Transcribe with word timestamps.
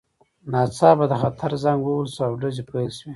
ناڅاپه 0.51 1.05
د 1.09 1.13
خطر 1.21 1.51
زنګ 1.63 1.79
ووهل 1.83 2.07
شو 2.13 2.21
او 2.27 2.33
ډزې 2.41 2.63
پیل 2.71 2.91
شوې 2.97 3.09